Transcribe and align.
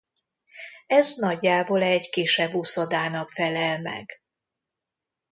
Ez 0.87 1.15
nagyjából 1.15 1.81
egy 1.83 2.09
kisebb 2.09 2.53
uszodának 2.53 3.29
felel 3.29 3.81
meg. 3.81 4.21